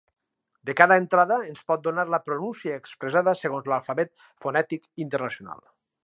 De 0.67 0.73
cada 0.79 0.95
entrada 1.01 1.35
ens 1.49 1.59
pot 1.71 1.83
donar 1.87 2.05
la 2.13 2.19
pronúncia 2.29 2.79
expressada 2.83 3.35
segons 3.41 3.69
l'alfabet 3.73 4.25
fonètic 4.47 4.89
internacional. 5.05 5.61